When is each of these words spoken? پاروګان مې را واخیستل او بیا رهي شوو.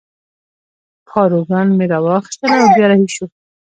پاروګان 1.09 1.67
مې 1.77 1.85
را 1.91 1.99
واخیستل 2.05 2.51
او 2.61 2.67
بیا 2.75 2.85
رهي 2.91 3.07
شوو. 3.15 3.27